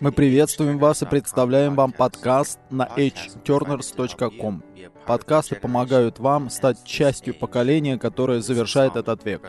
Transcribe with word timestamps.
Мы 0.00 0.12
приветствуем 0.12 0.78
вас 0.78 1.02
и 1.02 1.06
представляем 1.06 1.74
вам 1.74 1.92
подкаст 1.92 2.58
на 2.70 2.84
hturners.com. 2.96 4.62
Подкасты 5.06 5.56
помогают 5.56 6.18
вам 6.18 6.50
стать 6.50 6.84
частью 6.84 7.34
поколения, 7.34 7.98
которое 7.98 8.40
завершает 8.40 8.96
этот 8.96 9.24
век. 9.24 9.42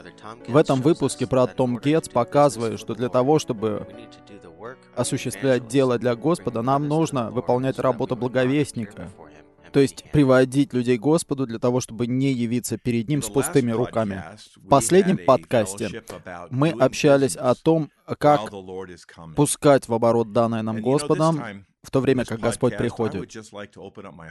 В 0.48 0.57
этом 0.57 0.81
выпуске 0.81 1.26
брат 1.26 1.55
Том 1.55 1.77
Гетц 1.77 2.09
показывает, 2.09 2.80
что 2.80 2.95
для 2.95 3.09
того, 3.09 3.39
чтобы 3.39 3.88
осуществлять 4.95 5.68
дело 5.68 5.98
для 5.98 6.16
Господа, 6.16 6.61
нам 6.61 6.88
нужно 6.88 7.30
выполнять 7.30 7.80
работу 7.80 8.16
благовестника, 8.16 9.09
то 9.73 9.80
есть 9.80 10.05
приводить 10.12 10.72
людей 10.73 10.98
к 10.98 11.02
Господу 11.02 11.48
для 11.48 11.58
того, 11.58 11.81
чтобы 11.81 12.05
не 12.05 12.31
явиться 12.31 12.77
перед 12.77 13.09
Ним 13.09 13.23
с 13.23 13.30
пустыми 13.30 13.72
руками. 13.72 14.23
В 14.55 14.70
последнем 14.70 15.18
подкасте 15.18 16.04
мы 16.52 16.70
общались 16.70 17.36
о 17.36 17.55
том, 17.55 17.90
как 18.20 18.52
пускать 19.36 19.88
в 19.88 19.94
оборот 19.94 20.31
данное 20.31 20.62
нам 20.62 20.80
Господом, 20.80 21.66
в 21.84 21.92
то 21.92 22.00
время 22.00 22.26
как 22.26 22.40
Господь 22.40 22.78
приходит. 22.78 23.30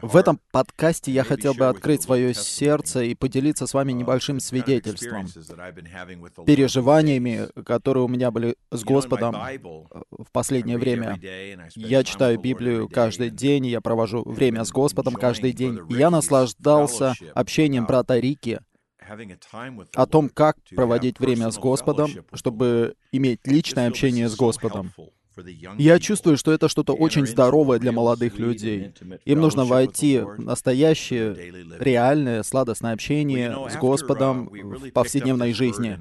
В 0.03 0.17
этом 0.17 0.41
подкасте 0.51 1.13
я 1.13 1.23
хотел 1.23 1.55
бы 1.55 1.67
открыть 1.67 2.03
свое 2.03 2.35
сердце 2.35 3.05
и 3.05 3.15
поделиться 3.15 3.67
с 3.67 3.75
вами 3.75 3.93
небольшим 3.93 4.41
свидетельством, 4.41 5.27
переживаниями, 6.47 7.49
которые 7.63 8.05
у 8.05 8.09
меня 8.09 8.31
были 8.31 8.57
с 8.71 8.83
Господом 8.83 9.37
в 10.11 10.33
последнее 10.33 10.79
время. 10.79 11.21
Я 11.77 12.05
читаю 12.05 12.41
Библию 12.41 12.89
каждый 12.89 13.31
день, 13.31 13.67
я 13.67 13.81
провожу 13.81 14.23
время 14.25 14.65
с 14.65 14.73
Господом 14.73 15.15
каждый 15.15 15.53
день. 15.53 15.79
И 15.91 15.95
я 15.95 16.11
наслаждался 16.11 17.15
общением 17.35 17.87
брата 17.87 18.19
Рики, 18.19 18.61
о 19.95 20.07
том, 20.07 20.29
как 20.29 20.57
проводить 20.75 21.19
время 21.19 21.51
с 21.51 21.59
Господом, 21.59 22.11
чтобы 22.33 22.95
иметь 23.11 23.41
личное 23.45 23.89
общение 23.89 24.29
с 24.29 24.37
Господом. 24.37 24.93
Я 25.79 25.99
чувствую, 25.99 26.37
что 26.37 26.53
это 26.53 26.69
что-то 26.69 26.95
очень 26.95 27.27
здоровое 27.27 27.79
для 27.79 27.93
молодых 27.93 28.39
людей. 28.39 28.93
Им 29.25 29.41
нужно 29.41 29.65
войти 29.65 30.19
в 30.21 30.41
настоящее, 30.41 31.37
реальное, 31.79 32.43
сладостное 32.43 32.93
общение 32.93 33.57
с 33.71 33.77
Господом 33.77 34.47
в 34.47 34.91
повседневной 34.91 35.53
жизни. 35.53 35.99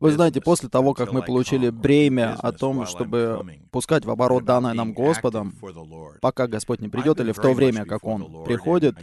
Вы 0.00 0.12
знаете, 0.12 0.40
после 0.40 0.68
того, 0.68 0.94
как 0.94 1.12
мы 1.12 1.22
получили 1.22 1.70
бремя 1.70 2.34
о 2.34 2.52
том, 2.52 2.86
чтобы 2.86 3.40
пускать 3.70 4.04
в 4.04 4.10
оборот 4.10 4.44
данное 4.44 4.74
нам 4.74 4.92
Господом, 4.92 5.54
пока 6.20 6.46
Господь 6.46 6.80
не 6.80 6.88
придет, 6.88 7.20
или 7.20 7.32
в 7.32 7.38
то 7.38 7.52
время, 7.52 7.84
как 7.84 8.04
Он 8.04 8.44
приходит, 8.44 8.96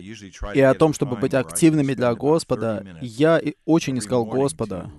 и 0.53 0.61
о 0.61 0.73
том, 0.73 0.93
чтобы 0.93 1.15
быть 1.15 1.33
активными 1.33 1.93
для 1.93 2.13
Господа, 2.15 2.85
я 3.01 3.41
очень 3.65 3.97
искал 3.99 4.25
Господа. 4.25 4.91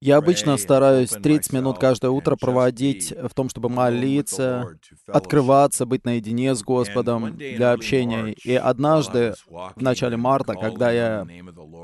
Я 0.00 0.16
обычно 0.18 0.56
стараюсь 0.56 1.10
30 1.10 1.52
минут 1.52 1.78
каждое 1.78 2.10
утро 2.10 2.36
проводить 2.36 3.12
в 3.12 3.32
том, 3.34 3.48
чтобы 3.48 3.68
молиться, 3.68 4.76
открываться, 5.06 5.86
быть 5.86 6.04
наедине 6.04 6.54
с 6.54 6.62
Господом 6.62 7.36
для 7.36 7.72
общения. 7.72 8.32
И 8.44 8.54
однажды, 8.54 9.34
в 9.48 9.80
начале 9.80 10.16
марта, 10.16 10.54
когда 10.54 10.90
я 10.90 11.26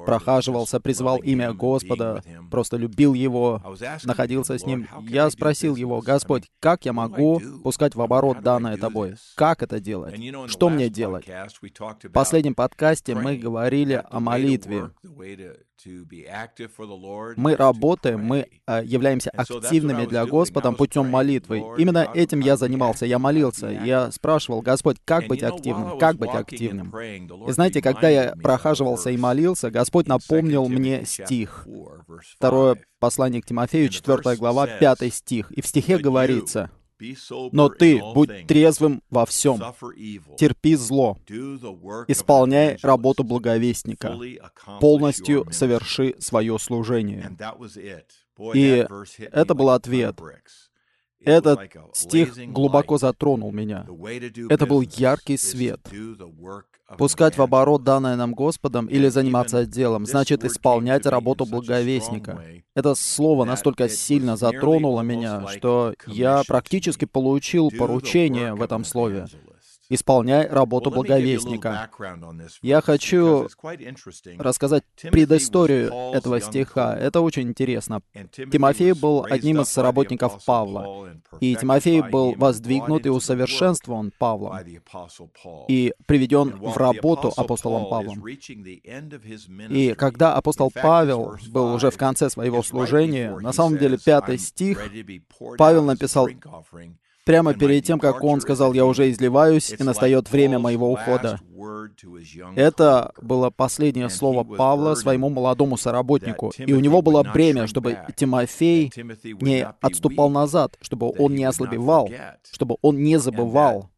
прохаживался, 0.05 0.81
призывал 0.81 1.19
имя 1.19 1.53
Господа, 1.53 2.23
просто 2.51 2.77
любил 2.77 3.15
Его, 3.15 3.63
находился 4.05 4.59
с 4.59 4.67
Ним, 4.67 4.87
я 5.09 5.31
спросил 5.31 5.77
Его, 5.77 6.01
«Господь, 6.01 6.45
как 6.61 6.85
я 6.85 6.93
могу 6.93 7.41
пускать 7.63 7.95
в 7.95 8.03
оборот 8.03 8.43
данное 8.43 8.77
Тобой? 8.77 9.15
Как 9.37 9.63
это 9.63 9.81
делать? 9.81 10.21
Что 10.47 10.69
мне 10.69 10.89
делать?» 10.89 11.27
В 11.27 12.13
последнем 12.13 12.55
подкасте 12.55 13.15
мы 13.15 13.37
говорили 13.37 14.03
о 14.11 14.21
молитве. 14.21 14.91
Мы 17.37 17.57
работаем, 17.57 18.10
мы 18.17 18.47
э, 18.67 18.83
являемся 18.85 19.31
активными 19.31 20.07
для 20.07 20.27
Господа 20.27 20.73
путем 20.73 21.09
молитвы. 21.09 21.63
Именно 21.79 22.09
этим 22.15 22.41
я 22.41 22.57
занимался. 22.57 23.07
Я 23.07 23.19
молился. 23.19 23.69
Я 23.69 24.11
спрашивал, 24.11 24.63
Господь, 24.63 24.97
как 25.05 25.27
быть 25.27 25.43
активным? 25.43 25.99
Как 25.99 26.17
быть 26.17 26.31
активным? 26.35 26.93
И 27.49 27.53
знаете, 27.53 27.83
когда 27.83 28.09
я 28.09 28.35
прохаживался 28.43 29.11
и 29.11 29.17
молился, 29.17 29.71
Господь 29.71 30.07
напомнил 30.07 30.69
мне 30.69 31.05
стих. 31.05 31.67
Второе 32.37 32.77
послание 32.99 33.43
к 33.43 33.47
Тимофею, 33.47 33.89
4 33.89 34.37
глава, 34.37 34.67
5 34.67 35.13
стих. 35.13 35.51
И 35.53 35.63
в 35.63 35.67
стихе 35.67 35.99
говорится, 35.99 36.71
но 37.53 37.69
ты 37.69 38.01
будь 38.15 38.47
трезвым 38.47 39.03
во 39.11 39.27
всем, 39.27 39.59
терпи 40.37 40.75
зло, 40.77 41.19
исполняй 42.09 42.79
работу 42.83 43.25
благовестника, 43.25 44.19
полностью 44.81 45.47
соверши 45.51 46.15
свое 46.19 46.59
служение. 46.59 47.37
И 48.55 48.87
это 49.33 49.55
был 49.55 49.71
ответ. 49.71 50.17
Этот 51.25 51.61
стих 51.93 52.37
глубоко 52.37 52.99
затронул 52.99 53.53
меня. 53.53 53.87
Это 54.49 54.67
был 54.67 54.81
яркий 54.81 55.37
свет. 55.37 55.81
Пускать 56.99 57.39
в 57.39 57.43
оборот 57.43 57.85
данное 57.85 58.17
нам 58.17 58.35
Господом 58.35 58.87
или 58.87 59.09
заниматься 59.09 59.65
делом, 59.65 60.07
значит 60.07 60.45
исполнять 60.45 61.07
работу 61.07 61.47
благовестника. 61.47 62.43
Это 62.75 62.95
слово 62.95 63.45
настолько 63.45 63.89
сильно 63.89 64.37
затронуло 64.37 65.03
меня, 65.03 65.47
что 65.49 65.95
я 66.07 66.43
практически 66.47 67.05
получил 67.05 67.71
поручение 67.71 68.55
в 68.55 68.63
этом 68.63 68.85
слове 68.85 69.27
исполняй 69.91 70.49
работу 70.49 70.91
благовестника. 70.91 71.91
Я 72.63 72.81
хочу 72.81 73.49
рассказать 74.39 74.85
предысторию 75.11 75.93
этого 76.15 76.41
стиха. 76.41 76.97
Это 76.97 77.21
очень 77.21 77.49
интересно. 77.49 78.01
Тимофей 78.33 78.93
был 78.93 79.27
одним 79.29 79.61
из 79.61 79.77
работников 79.77 80.43
Павла, 80.47 81.11
и 81.41 81.55
Тимофей 81.57 82.03
был 82.03 82.35
воздвигнут 82.35 83.05
и 83.05 83.11
усовершенствован 83.11 84.13
Павлом, 84.19 84.57
и 85.69 85.93
приведен 86.07 86.57
в 86.57 86.77
работу 86.77 87.33
апостолом 87.37 87.91
Павлом. 87.91 88.25
И 89.69 89.95
когда 89.99 90.35
апостол 90.35 90.71
Павел 90.73 91.37
был 91.49 91.75
уже 91.75 91.91
в 91.91 91.97
конце 91.97 92.31
своего 92.31 92.63
служения, 92.63 93.37
на 93.39 93.53
самом 93.53 93.77
деле 93.77 93.99
пятый 93.99 94.39
стих, 94.39 94.89
Павел 95.59 95.85
написал 95.85 96.29
прямо 97.25 97.55
перед 97.55 97.85
тем, 97.85 97.99
как 97.99 98.23
он 98.23 98.41
сказал, 98.41 98.73
«Я 98.73 98.87
уже 98.87 99.11
изливаюсь, 99.11 99.75
и 99.79 99.83
настает 99.83 100.31
время 100.31 100.59
моего 100.59 100.91
ухода». 100.91 101.41
Это 102.57 103.13
было 103.21 103.51
последнее 103.51 104.09
слово 104.09 104.45
Павла 104.45 104.95
своему 104.95 105.29
молодому 105.29 105.77
соработнику. 105.77 106.53
И 106.57 106.73
у 106.73 106.81
него 106.81 107.03
было 107.03 107.23
бремя, 107.23 107.67
чтобы 107.67 107.99
Тимофей 108.17 108.93
не 109.41 109.67
отступал 109.81 110.31
назад, 110.31 110.77
чтобы 110.81 111.13
он 111.19 111.35
не 111.35 111.45
ослабевал, 111.45 112.11
чтобы 112.51 112.77
он 112.83 113.03
не 113.03 113.19
забывал. 113.19 113.91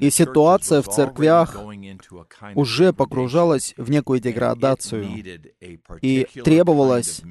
И 0.00 0.10
ситуация 0.10 0.80
в 0.82 0.88
церквях 0.88 1.56
уже 2.54 2.92
погружалась 2.92 3.74
в 3.76 3.90
некую 3.90 4.20
деградацию, 4.20 5.06
и 6.00 6.26
требовалось 6.44 7.22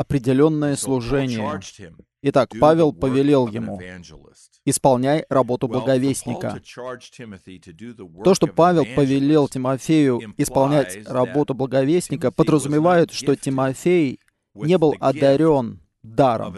определенное 0.00 0.76
служение. 0.76 1.60
Итак, 2.22 2.52
Павел 2.58 2.92
повелел 2.94 3.46
ему, 3.48 3.78
«Исполняй 4.64 5.26
работу 5.28 5.68
благовестника». 5.68 6.58
То, 8.24 8.34
что 8.34 8.46
Павел 8.46 8.86
повелел 8.96 9.46
Тимофею 9.48 10.20
исполнять 10.38 11.06
работу 11.06 11.52
благовестника, 11.52 12.30
подразумевает, 12.30 13.12
что 13.12 13.36
Тимофей 13.36 14.20
не 14.54 14.78
был 14.78 14.94
одарен 15.00 15.80
даром 16.02 16.56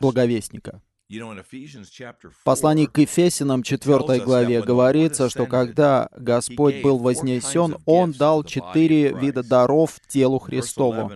благовестника. 0.00 0.80
В 1.10 2.44
послании 2.44 2.84
к 2.84 2.98
Ефесинам 2.98 3.62
4 3.62 4.20
главе 4.22 4.60
говорится, 4.60 5.30
что 5.30 5.46
когда 5.46 6.10
Господь 6.14 6.82
был 6.82 6.98
вознесен, 6.98 7.76
Он 7.86 8.12
дал 8.12 8.44
четыре 8.44 9.14
вида 9.14 9.42
даров 9.42 9.98
телу 10.06 10.38
Христову. 10.38 11.10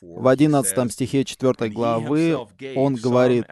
В 0.00 0.26
11 0.26 0.92
стихе 0.92 1.24
4 1.24 1.70
главы 1.70 2.36
Он 2.74 2.96
говорит, 2.96 3.46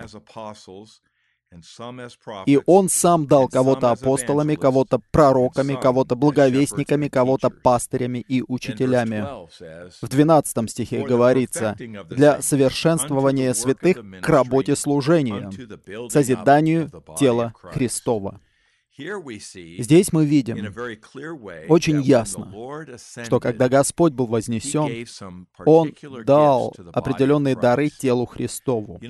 и 2.47 2.61
Он 2.67 2.89
сам 2.89 3.27
дал 3.27 3.49
кого-то 3.49 3.91
апостолами, 3.91 4.55
кого-то 4.55 5.01
пророками, 5.11 5.75
кого-то 5.81 6.15
благовестниками, 6.15 7.09
кого-то 7.09 7.51
пастырями 7.51 8.19
и 8.29 8.43
учителями. 8.47 9.27
В 10.01 10.09
12 10.09 10.71
стихе 10.71 11.05
говорится, 11.05 11.77
для 12.09 12.41
совершенствования 12.41 13.53
святых 13.55 13.99
к 14.21 14.29
работе 14.29 14.77
служения, 14.77 15.51
созиданию 16.09 16.91
тела 17.19 17.53
Христова. 17.63 18.41
Здесь 18.97 20.13
мы 20.13 20.27
видим 20.27 20.75
очень 21.69 22.03
ясно, 22.03 22.53
что 23.25 23.41
когда 23.41 23.69
Господь 23.69 24.13
был 24.13 24.27
вознесен, 24.27 25.07
Он 25.65 25.95
дал 26.25 26.75
определенные 26.93 27.57
дары 27.57 27.89
телу 27.89 28.27
Христову. 28.27 29.01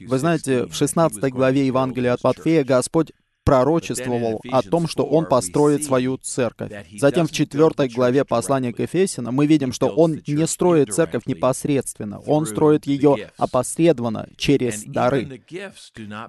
Вы 0.00 0.18
знаете, 0.18 0.66
в 0.66 0.74
16 0.74 1.32
главе 1.32 1.66
Евангелия 1.66 2.12
от 2.12 2.22
Матфея 2.22 2.64
Господь 2.64 3.12
пророчествовал 3.44 4.40
о 4.50 4.62
том, 4.62 4.88
что 4.88 5.04
он 5.04 5.26
построит 5.26 5.84
свою 5.84 6.16
церковь. 6.16 6.72
Затем 6.98 7.26
в 7.26 7.32
четвертой 7.32 7.88
главе 7.88 8.24
послания 8.24 8.72
к 8.72 8.80
Ефесянам 8.80 9.34
мы 9.34 9.46
видим, 9.46 9.72
что 9.72 9.88
он 9.88 10.22
не 10.26 10.46
строит 10.46 10.92
церковь 10.92 11.26
непосредственно, 11.26 12.18
он 12.20 12.46
строит 12.46 12.86
ее 12.86 13.30
опосредованно 13.36 14.28
через 14.36 14.82
дары. 14.84 15.42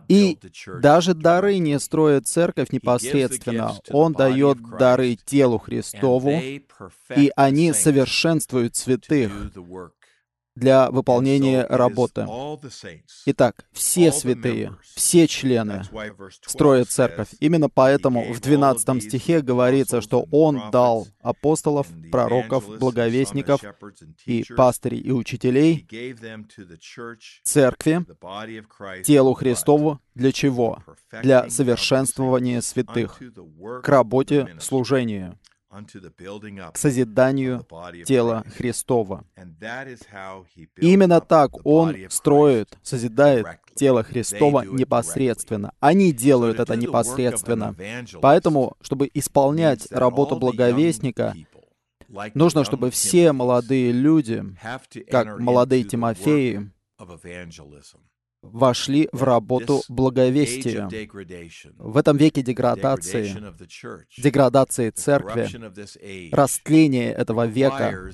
И 0.09 0.37
даже 0.81 1.13
дары 1.13 1.57
не 1.57 1.79
строят 1.79 2.27
церковь 2.27 2.69
непосредственно, 2.71 3.73
он 3.89 4.13
дает 4.13 4.57
дары 4.77 5.15
телу 5.15 5.57
Христову, 5.57 6.31
и 7.15 7.31
они 7.35 7.73
совершенствуют 7.73 8.75
святых 8.75 9.31
для 10.55 10.89
выполнения 10.89 11.65
работы. 11.67 12.27
Итак, 13.25 13.65
все 13.71 14.11
святые, 14.11 14.75
все 14.95 15.27
члены 15.27 15.83
строят 16.45 16.89
церковь. 16.89 17.29
Именно 17.39 17.69
поэтому 17.69 18.33
в 18.33 18.39
12 18.39 19.03
стихе 19.03 19.41
говорится, 19.41 20.01
что 20.01 20.25
Он 20.31 20.71
дал 20.71 21.07
апостолов, 21.21 21.87
пророков, 22.11 22.77
благовестников 22.79 23.61
и 24.25 24.45
пастырей 24.55 24.99
и 24.99 25.11
учителей 25.11 25.87
церкви, 27.43 28.05
телу 29.03 29.33
Христову, 29.33 29.99
для 30.13 30.31
чего? 30.31 30.83
Для 31.21 31.49
совершенствования 31.49 32.61
святых, 32.61 33.21
к 33.83 33.89
работе 33.89 34.55
служения 34.59 35.37
к 36.71 36.77
созиданию 36.77 37.65
тела 38.05 38.43
Христова. 38.55 39.25
Именно 40.77 41.21
так 41.21 41.65
Он 41.65 41.95
строит, 42.09 42.77
созидает 42.81 43.47
тело 43.75 44.03
Христова 44.03 44.63
непосредственно. 44.63 45.73
Они 45.79 46.11
делают 46.11 46.59
это 46.59 46.75
непосредственно. 46.75 47.75
Поэтому, 48.21 48.77
чтобы 48.81 49.09
исполнять 49.13 49.91
работу 49.91 50.37
благовестника, 50.37 51.33
нужно, 52.33 52.63
чтобы 52.63 52.91
все 52.91 53.31
молодые 53.31 53.91
люди, 53.91 54.43
как 55.09 55.39
молодые 55.39 55.83
Тимофеи, 55.83 56.71
вошли 58.51 59.09
в 59.11 59.23
работу 59.23 59.81
благовестия. 59.89 60.89
В 61.77 61.97
этом 61.97 62.17
веке 62.17 62.41
деградации, 62.41 63.35
деградации 64.17 64.89
церкви, 64.89 65.49
растления 66.33 67.11
этого 67.11 67.47
века, 67.47 68.11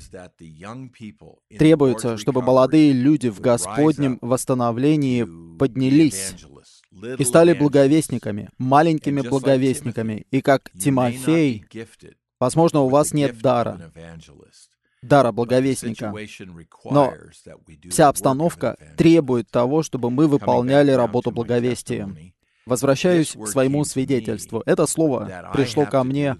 требуется, 1.57 2.17
чтобы 2.17 2.41
молодые 2.41 2.93
люди 2.93 3.29
в 3.29 3.39
Господнем 3.39 4.17
восстановлении 4.21 5.27
поднялись 5.57 6.35
и 7.17 7.23
стали 7.23 7.53
благовестниками, 7.53 8.49
маленькими 8.57 9.21
благовестниками. 9.21 10.25
И 10.31 10.41
как 10.41 10.71
Тимофей, 10.71 11.65
возможно, 12.39 12.81
у 12.81 12.89
вас 12.89 13.13
нет 13.13 13.39
дара, 13.39 13.91
дара 15.01 15.31
благовестника. 15.31 16.13
Но 16.85 17.13
вся 17.89 18.07
обстановка 18.07 18.77
требует 18.97 19.49
того, 19.49 19.83
чтобы 19.83 20.09
мы 20.11 20.27
выполняли 20.27 20.91
работу 20.91 21.31
благовестия. 21.31 22.09
Возвращаюсь 22.65 23.31
к 23.31 23.47
своему 23.47 23.83
свидетельству. 23.85 24.61
Это 24.65 24.85
слово 24.85 25.51
пришло 25.53 25.85
ко 25.85 26.03
мне, 26.03 26.37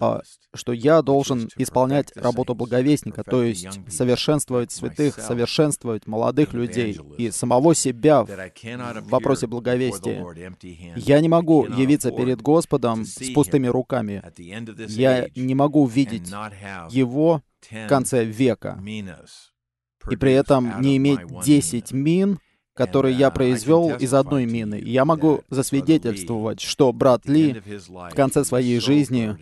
а, 0.00 0.20
что 0.54 0.72
я 0.72 1.02
должен 1.02 1.48
исполнять 1.56 2.16
работу 2.16 2.54
благовестника, 2.54 3.22
то 3.22 3.42
есть 3.42 3.68
совершенствовать 3.88 4.72
святых, 4.72 5.18
совершенствовать 5.18 6.06
молодых 6.06 6.54
людей 6.54 6.98
и 7.18 7.30
самого 7.30 7.74
себя 7.74 8.24
в 8.24 9.08
вопросе 9.08 9.46
благовестия. 9.46 10.24
Я 10.96 11.20
не 11.20 11.28
могу 11.28 11.66
явиться 11.66 12.10
перед 12.10 12.42
Господом 12.42 13.04
с 13.04 13.32
пустыми 13.32 13.68
руками. 13.68 14.22
Я 14.88 15.28
не 15.36 15.54
могу 15.54 15.86
видеть 15.86 16.28
Его 16.90 17.42
в 17.70 17.88
конце 17.88 18.24
века 18.24 18.78
и 20.10 20.16
при 20.16 20.32
этом 20.32 20.80
не 20.80 20.96
иметь 20.96 21.20
10 21.44 21.92
мин, 21.92 22.38
который 22.76 23.14
я 23.14 23.30
произвел 23.30 23.96
из 23.96 24.12
одной 24.12 24.44
мины. 24.44 24.80
Я 24.84 25.04
могу 25.04 25.42
засвидетельствовать, 25.48 26.60
что 26.60 26.92
брат 26.92 27.26
Ли 27.26 27.62
в 27.88 28.14
конце 28.14 28.44
своей 28.44 28.78
жизни 28.80 29.36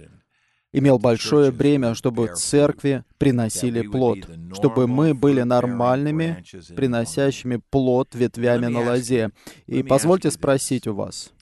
имел 0.72 0.98
большое 0.98 1.50
бремя, 1.50 1.94
чтобы 1.94 2.28
церкви 2.34 3.04
приносили 3.18 3.82
плод, 3.82 4.18
чтобы 4.54 4.86
мы 4.86 5.14
были 5.14 5.42
нормальными, 5.42 6.44
приносящими 6.76 7.60
плод 7.70 8.14
ветвями 8.14 8.66
на 8.66 8.80
лозе. 8.80 9.30
И 9.66 9.82
позвольте 9.82 10.30
спросить 10.30 10.86
у 10.86 10.94
вас, 10.94 11.32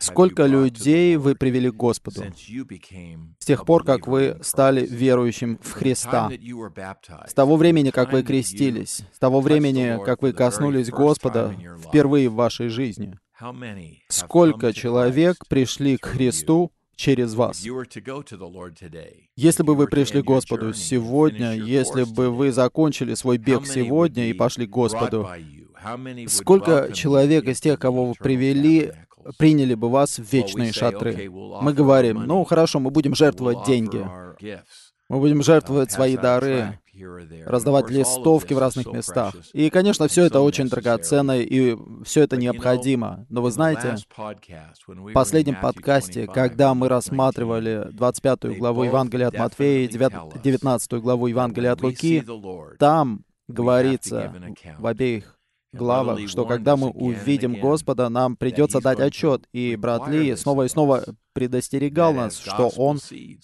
Сколько 0.00 0.46
людей 0.46 1.16
вы 1.16 1.34
привели 1.34 1.70
к 1.70 1.74
Господу 1.74 2.22
с 3.38 3.44
тех 3.44 3.64
пор, 3.64 3.84
как 3.84 4.06
вы 4.06 4.38
стали 4.42 4.84
верующим 4.84 5.58
в 5.62 5.72
Христа? 5.72 6.30
С 7.26 7.34
того 7.34 7.56
времени, 7.56 7.90
как 7.90 8.12
вы 8.12 8.22
крестились, 8.22 9.02
с 9.12 9.18
того 9.18 9.40
времени, 9.40 10.02
как 10.04 10.22
вы 10.22 10.32
коснулись 10.32 10.90
Господа 10.90 11.54
впервые 11.86 12.28
в 12.28 12.34
вашей 12.34 12.68
жизни? 12.68 13.18
Сколько 14.08 14.72
человек 14.72 15.46
пришли 15.48 15.96
к 15.98 16.06
Христу 16.06 16.72
через 16.96 17.34
вас. 17.34 17.62
Если 19.36 19.62
бы 19.62 19.74
вы 19.74 19.86
пришли 19.86 20.22
к 20.22 20.24
Господу 20.24 20.72
сегодня, 20.72 21.52
если 21.52 22.04
бы 22.04 22.30
вы 22.30 22.50
закончили 22.50 23.14
свой 23.14 23.38
бег 23.38 23.66
сегодня 23.66 24.28
и 24.28 24.32
пошли 24.32 24.66
к 24.66 24.70
Господу, 24.70 25.28
Сколько 26.28 26.92
человек 26.92 27.44
из 27.46 27.60
тех, 27.60 27.78
кого 27.78 28.06
вы 28.06 28.14
привели, 28.14 28.92
приняли 29.38 29.74
бы 29.74 29.88
вас 29.88 30.18
в 30.18 30.32
вечные 30.32 30.72
шатры? 30.72 31.30
Мы 31.30 31.72
говорим, 31.72 32.24
ну 32.24 32.44
хорошо, 32.44 32.80
мы 32.80 32.90
будем 32.90 33.14
жертвовать 33.14 33.64
деньги. 33.66 34.06
Мы 35.08 35.20
будем 35.20 35.42
жертвовать 35.42 35.92
свои 35.92 36.16
дары, 36.16 36.80
раздавать 37.44 37.90
листовки 37.90 38.54
в 38.54 38.58
разных 38.58 38.86
местах. 38.86 39.36
И, 39.52 39.70
конечно, 39.70 40.08
все 40.08 40.24
это 40.24 40.40
очень 40.40 40.68
драгоценно, 40.68 41.38
и 41.38 41.76
все 42.04 42.22
это 42.22 42.36
необходимо. 42.36 43.24
Но 43.28 43.42
вы 43.42 43.52
знаете, 43.52 43.96
в 44.86 45.12
последнем 45.12 45.60
подкасте, 45.60 46.26
когда 46.26 46.74
мы 46.74 46.88
рассматривали 46.88 47.88
25 47.92 48.58
главу 48.58 48.82
Евангелия 48.84 49.28
от 49.28 49.38
Матфея 49.38 49.86
и 49.86 49.88
19 49.88 50.92
главу 50.94 51.28
Евангелия 51.28 51.72
от 51.72 51.82
Луки, 51.82 52.24
там 52.78 53.24
говорится 53.46 54.34
в 54.78 54.86
обеих 54.86 55.35
главах, 55.76 56.20
что 56.28 56.44
когда 56.44 56.76
мы 56.76 56.90
увидим 56.90 57.60
Господа, 57.60 58.08
нам 58.08 58.36
придется 58.36 58.80
дать 58.80 59.00
отчет. 59.00 59.46
И 59.52 59.76
брат 59.76 60.08
Ли 60.08 60.36
снова 60.36 60.64
и 60.64 60.68
снова 60.68 61.04
предостерегал 61.32 62.12
нас, 62.12 62.38
что 62.38 62.70
Он 62.76 62.98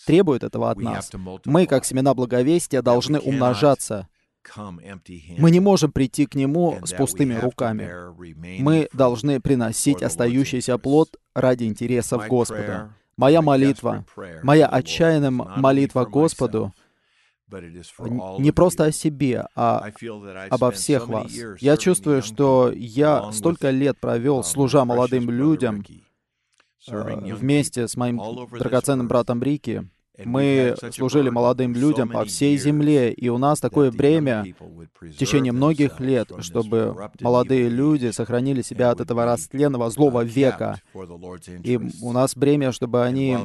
требует 0.07 0.45
этого 0.45 0.71
от 0.71 0.79
нас. 0.79 1.11
Мы, 1.45 1.67
как 1.67 1.85
семена 1.85 2.15
благовестия, 2.15 2.83
должны 2.83 3.19
умножаться. 3.19 4.09
Мы 5.39 5.51
не 5.51 5.61
можем 5.61 5.93
прийти 5.93 6.27
к 6.27 6.35
Нему 6.35 6.79
с 6.85 6.93
пустыми 6.93 7.35
руками. 7.35 7.91
Мы 8.61 8.89
должны 8.93 9.41
приносить 9.41 10.03
остающийся 10.03 10.79
плод 10.79 11.17
ради 11.35 11.65
интересов 11.65 12.27
Господа. 12.29 12.95
Моя 13.17 13.43
молитва, 13.43 14.05
моя 14.43 14.67
отчаянная 14.67 15.31
молитва 15.31 16.05
Господу 16.07 16.73
не 18.39 18.53
просто 18.53 18.85
о 18.85 18.93
себе, 18.93 19.47
а 19.55 19.91
обо 20.51 20.71
всех 20.71 21.09
вас. 21.09 21.33
Я 21.61 21.77
чувствую, 21.77 22.23
что 22.23 22.73
я 22.75 23.33
столько 23.33 23.71
лет 23.71 23.99
провел, 23.99 24.45
служа 24.45 24.85
молодым 24.85 25.31
людям, 25.31 25.85
э, 26.89 27.35
вместе 27.35 27.89
с 27.89 27.97
моим 27.97 28.21
драгоценным 28.51 29.09
братом 29.09 29.43
Рики. 29.43 29.89
Мы 30.25 30.75
служили 30.93 31.31
молодым 31.31 31.73
людям 31.73 32.09
по 32.09 32.25
всей 32.25 32.57
земле, 32.59 33.13
и 33.13 33.29
у 33.29 33.39
нас 33.39 33.61
такое 33.61 33.91
бремя 33.91 34.45
в 35.01 35.17
течение 35.17 35.53
многих 35.53 36.01
лет, 36.01 36.31
чтобы 36.41 37.11
молодые 37.21 37.69
люди 37.69 38.11
сохранили 38.11 38.63
себя 38.63 38.91
от 38.91 39.01
этого 39.01 39.25
растленного 39.25 39.91
злого 39.91 40.23
века. 40.23 40.81
И 41.65 41.81
у 42.03 42.13
нас 42.13 42.37
бремя, 42.37 42.73
чтобы 42.73 43.03
они 43.05 43.39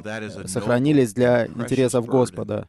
сохранились 0.46 1.14
для 1.14 1.48
интересов 1.48 2.06
Господа. 2.06 2.68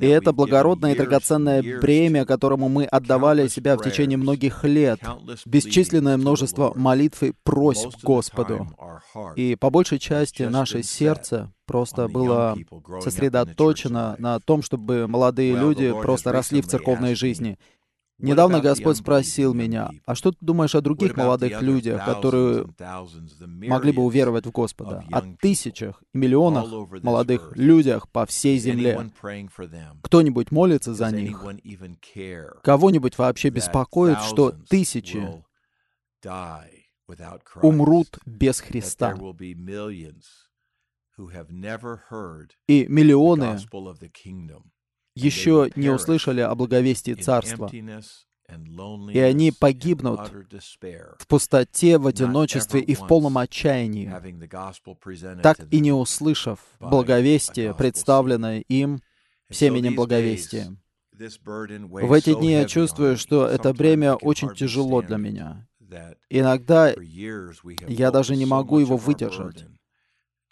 И 0.00 0.06
это 0.06 0.32
благородное 0.32 0.92
и 0.92 0.96
драгоценное 0.96 1.62
бремя, 1.80 2.24
которому 2.26 2.68
мы 2.68 2.84
отдавали 2.84 3.46
себя 3.48 3.76
в 3.76 3.82
течение 3.82 4.18
многих 4.18 4.64
лет, 4.64 5.00
бесчисленное 5.46 6.16
множество 6.16 6.72
молитв 6.74 7.22
и 7.22 7.32
просьб 7.44 7.94
Господу. 8.02 8.68
И 9.36 9.54
по 9.54 9.70
большей 9.70 9.98
части 9.98 10.42
наше 10.42 10.82
сердце 10.82 11.52
просто 11.66 12.08
было 12.08 12.56
сосредоточено 13.00 14.16
на 14.18 14.40
том, 14.40 14.62
чтобы 14.62 15.06
молодые 15.06 15.54
люди 15.56 15.92
просто 15.92 16.32
росли 16.32 16.60
в 16.60 16.66
церковной 16.66 17.14
жизни. 17.14 17.58
Недавно 18.18 18.60
Господь 18.60 18.96
спросил 18.96 19.54
меня, 19.54 19.90
а 20.06 20.14
что 20.14 20.32
ты 20.32 20.38
думаешь 20.40 20.74
о 20.74 20.80
других 20.80 21.16
молодых 21.16 21.60
людях, 21.62 22.04
которые 22.04 22.66
могли 23.40 23.92
бы 23.92 24.02
уверовать 24.02 24.46
в 24.46 24.50
Господа? 24.50 25.04
О 25.10 25.22
тысячах 25.40 26.02
и 26.12 26.18
миллионах 26.18 26.66
молодых 27.02 27.52
людях 27.56 28.08
по 28.08 28.26
всей 28.26 28.58
земле. 28.58 29.10
Кто-нибудь 30.02 30.50
молится 30.50 30.94
за 30.94 31.10
них? 31.10 31.44
Кого-нибудь 32.62 33.18
вообще 33.18 33.50
беспокоит, 33.50 34.20
что 34.20 34.52
тысячи 34.68 35.44
умрут 37.62 38.18
без 38.24 38.60
Христа. 38.60 39.16
И 42.66 42.86
миллионы 42.88 43.58
еще 45.14 45.70
не 45.76 45.90
услышали 45.90 46.40
о 46.40 46.54
благовестии 46.54 47.14
Царства, 47.14 47.70
и 49.12 49.18
они 49.18 49.52
погибнут 49.52 50.30
в 51.18 51.26
пустоте, 51.26 51.98
в 51.98 52.06
одиночестве 52.06 52.80
и 52.80 52.94
в 52.94 53.06
полном 53.06 53.38
отчаянии, 53.38 54.12
так 55.42 55.58
и 55.70 55.80
не 55.80 55.92
услышав 55.92 56.60
благовестие, 56.78 57.74
представленное 57.74 58.60
им 58.60 59.00
семенем 59.50 59.94
благовестия. 59.94 60.76
В 61.12 62.12
эти 62.12 62.34
дни 62.34 62.52
я 62.52 62.64
чувствую, 62.64 63.16
что 63.16 63.46
это 63.46 63.72
бремя 63.72 64.16
очень 64.16 64.52
тяжело 64.54 65.00
для 65.00 65.16
меня. 65.16 65.66
Иногда 66.28 66.92
я 66.92 68.10
даже 68.10 68.36
не 68.36 68.46
могу 68.46 68.80
его 68.80 68.96
выдержать. 68.96 69.64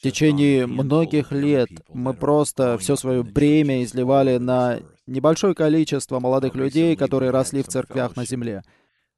В 0.03 0.05
течение 0.05 0.67
многих 0.67 1.31
лет 1.31 1.69
мы 1.95 2.13
просто 2.13 2.77
все 2.77 2.97
свое 2.97 3.23
бремя 3.23 3.85
изливали 3.85 4.39
на 4.39 4.81
небольшое 5.07 5.55
количество 5.55 6.19
молодых 6.19 6.57
людей, 6.57 6.97
которые 6.97 7.31
росли 7.31 7.63
в 7.63 7.69
церквях 7.69 8.17
на 8.17 8.27
земле. 8.27 8.65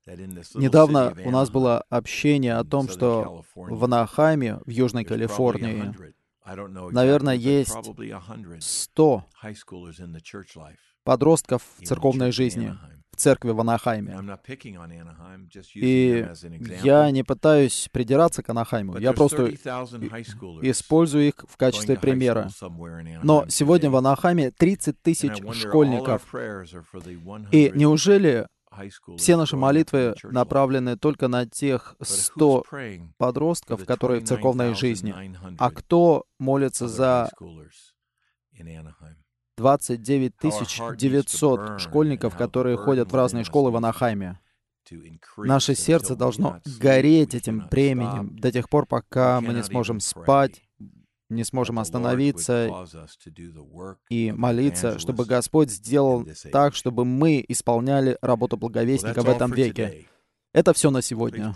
Недавно 0.06 1.16
у 1.24 1.30
нас 1.30 1.48
было 1.48 1.82
общение 1.88 2.56
о 2.56 2.64
том, 2.64 2.90
что 2.90 3.44
в 3.54 3.84
Анахайме, 3.84 4.60
в 4.66 4.68
Южной 4.68 5.06
Калифорнии, 5.06 5.94
наверное, 6.44 7.34
есть 7.34 7.74
100 8.60 9.24
подростков 11.02 11.62
в 11.78 11.86
церковной 11.86 12.30
жизни, 12.30 12.76
в 13.14 13.16
церкви 13.16 13.50
в 13.50 13.60
Анахайме. 13.60 14.38
И 15.74 16.26
я 16.82 17.10
не 17.10 17.22
пытаюсь 17.22 17.88
придираться 17.92 18.42
к 18.42 18.50
Анахайму, 18.50 18.98
я 18.98 19.12
просто 19.12 19.50
использую 20.62 21.28
их 21.28 21.34
в 21.48 21.56
качестве 21.56 21.96
примера. 21.96 22.48
Но 23.22 23.46
сегодня 23.48 23.90
в 23.90 23.96
Анахайме 23.96 24.50
30 24.50 25.00
тысяч 25.02 25.42
школьников. 25.54 26.22
И 27.52 27.72
неужели 27.74 28.46
все 29.16 29.36
наши 29.36 29.56
молитвы 29.56 30.14
направлены 30.24 30.96
только 30.96 31.28
на 31.28 31.46
тех 31.46 31.96
100 32.00 32.64
подростков, 33.16 33.84
которые 33.84 34.20
в 34.20 34.24
церковной 34.24 34.74
жизни. 34.74 35.14
А 35.58 35.70
кто 35.70 36.24
молится 36.38 36.88
за 36.88 37.30
29 39.56 40.96
900 40.96 41.80
школьников, 41.80 42.36
которые 42.36 42.76
ходят 42.76 43.10
в 43.10 43.14
разные 43.14 43.44
школы 43.44 43.70
в 43.70 43.76
Анахайме. 43.76 44.38
Наше 45.36 45.74
сердце 45.74 46.14
должно 46.14 46.60
гореть 46.78 47.34
этим 47.34 47.66
бременем 47.70 48.38
до 48.38 48.52
тех 48.52 48.68
пор, 48.68 48.86
пока 48.86 49.40
мы 49.40 49.54
не 49.54 49.62
сможем 49.62 50.00
спать, 50.00 50.62
не 51.30 51.44
сможем 51.44 51.78
остановиться 51.78 52.70
и 54.10 54.32
молиться, 54.32 54.98
чтобы 54.98 55.24
Господь 55.24 55.70
сделал 55.70 56.26
так, 56.52 56.74
чтобы 56.74 57.04
мы 57.04 57.44
исполняли 57.48 58.18
работу 58.20 58.56
благовестника 58.56 59.22
в 59.22 59.28
этом 59.28 59.52
веке. 59.52 60.06
Это 60.54 60.72
все 60.72 60.90
на 60.90 61.02
сегодня. 61.02 61.54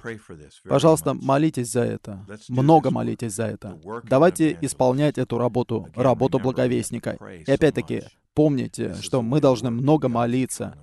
Пожалуйста, 0.69 1.14
молитесь 1.14 1.71
за 1.71 1.83
это. 1.83 2.26
Много 2.49 2.90
молитесь 2.90 3.33
за 3.33 3.45
это. 3.45 3.78
Давайте 4.02 4.59
исполнять 4.61 5.19
эту 5.19 5.38
работу, 5.38 5.88
работу 5.95 6.40
благовестника. 6.40 7.17
И 7.47 7.50
опять-таки, 7.50 8.02
помните, 8.35 8.97
что 9.00 9.23
мы 9.23 9.40
должны 9.40 9.71
много 9.71 10.09
молиться, 10.09 10.76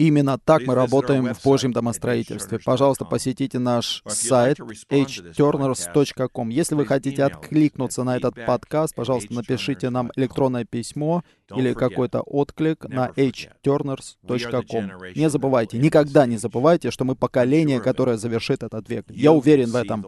Именно 0.00 0.38
так 0.38 0.66
мы 0.66 0.74
работаем 0.74 1.34
в 1.34 1.44
Божьем 1.44 1.74
домостроительстве. 1.74 2.58
Пожалуйста, 2.64 3.04
посетите 3.04 3.58
наш 3.58 4.02
сайт 4.06 4.58
hturners.com. 4.58 6.48
Если 6.48 6.74
вы 6.74 6.86
хотите 6.86 7.22
откликнуться 7.22 8.02
на 8.02 8.16
этот 8.16 8.34
подкаст, 8.46 8.94
пожалуйста, 8.94 9.34
напишите 9.34 9.90
нам 9.90 10.10
электронное 10.16 10.64
письмо 10.64 11.22
или 11.54 11.74
какой-то 11.74 12.22
отклик 12.22 12.88
на 12.88 13.08
hturners.com. 13.08 15.12
Не 15.14 15.28
забывайте, 15.28 15.76
никогда 15.76 16.24
не 16.24 16.38
забывайте, 16.38 16.90
что 16.90 17.04
мы 17.04 17.14
поколение, 17.14 17.78
которое 17.78 18.16
завершит 18.16 18.62
этот 18.62 18.88
век. 18.88 19.04
Я 19.10 19.32
уверен 19.32 19.70
в 19.70 19.76
этом. 19.76 20.06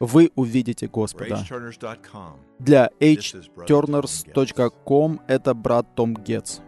Вы 0.00 0.30
увидите 0.36 0.88
Господа. 0.88 1.44
Для 2.58 2.88
hturners.com 2.98 5.20
это 5.28 5.52
брат 5.52 5.94
Том 5.94 6.14
Гетц. 6.14 6.60